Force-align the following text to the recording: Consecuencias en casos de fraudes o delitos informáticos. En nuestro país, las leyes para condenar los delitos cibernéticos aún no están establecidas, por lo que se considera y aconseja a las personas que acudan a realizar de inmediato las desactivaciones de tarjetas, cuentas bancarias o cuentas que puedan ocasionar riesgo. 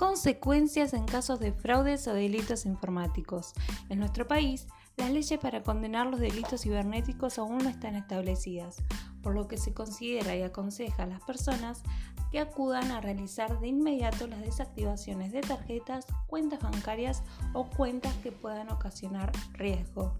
Consecuencias 0.00 0.94
en 0.94 1.04
casos 1.04 1.40
de 1.40 1.52
fraudes 1.52 2.08
o 2.08 2.14
delitos 2.14 2.64
informáticos. 2.64 3.52
En 3.90 3.98
nuestro 3.98 4.26
país, 4.26 4.66
las 4.96 5.10
leyes 5.10 5.38
para 5.38 5.62
condenar 5.62 6.06
los 6.06 6.20
delitos 6.20 6.62
cibernéticos 6.62 7.38
aún 7.38 7.58
no 7.58 7.68
están 7.68 7.96
establecidas, 7.96 8.76
por 9.22 9.34
lo 9.34 9.46
que 9.46 9.58
se 9.58 9.74
considera 9.74 10.34
y 10.34 10.40
aconseja 10.40 11.02
a 11.02 11.06
las 11.06 11.20
personas 11.24 11.82
que 12.32 12.40
acudan 12.40 12.90
a 12.92 13.02
realizar 13.02 13.60
de 13.60 13.68
inmediato 13.68 14.26
las 14.26 14.40
desactivaciones 14.40 15.32
de 15.32 15.42
tarjetas, 15.42 16.06
cuentas 16.28 16.60
bancarias 16.60 17.22
o 17.52 17.68
cuentas 17.68 18.14
que 18.22 18.32
puedan 18.32 18.70
ocasionar 18.70 19.30
riesgo. 19.52 20.16